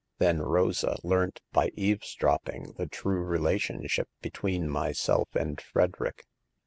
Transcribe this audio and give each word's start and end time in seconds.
Then 0.17 0.41
Rosa 0.41 0.97
learnt, 1.03 1.41
by 1.53 1.69
eavesdropping, 1.75 2.73
the 2.75 2.87
true 2.87 3.21
relationship 3.23 4.09
between 4.19 4.67
myself 4.67 5.29
and 5.35 5.61
Frederick. 5.61 6.25